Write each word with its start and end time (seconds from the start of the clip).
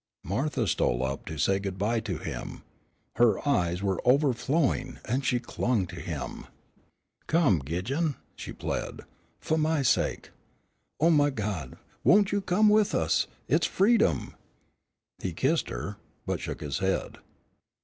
Martha 0.23 0.65
stole 0.67 1.05
up 1.05 1.27
to 1.27 1.37
say 1.37 1.59
good 1.59 1.77
bye 1.77 1.99
to 1.99 2.17
him. 2.17 2.63
Her 3.17 3.47
eyes 3.47 3.83
were 3.83 4.01
overflowing, 4.03 4.97
and 5.05 5.23
she 5.23 5.39
clung 5.39 5.85
to 5.85 5.97
him. 6.01 6.47
"Come, 7.27 7.59
Gidjon," 7.61 8.15
she 8.35 8.51
plead, 8.51 9.01
"fu' 9.39 9.57
my 9.57 9.83
sake. 9.83 10.31
Oh, 10.99 11.11
my 11.11 11.29
God, 11.29 11.77
won't 12.03 12.31
you 12.31 12.41
come 12.41 12.67
with 12.67 12.95
us 12.95 13.27
it's 13.47 13.67
freedom." 13.67 14.33
He 15.19 15.33
kissed 15.33 15.69
her, 15.69 15.97
but 16.25 16.39
shook 16.39 16.61
his 16.61 16.79
head. 16.79 17.19